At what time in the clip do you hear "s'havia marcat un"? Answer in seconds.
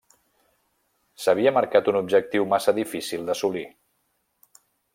1.25-1.99